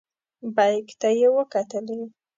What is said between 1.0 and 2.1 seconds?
یې وکتلې.